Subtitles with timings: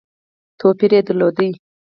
[0.59, 1.35] توپیر درلود.